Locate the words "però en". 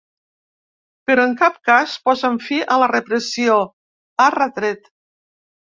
1.09-1.35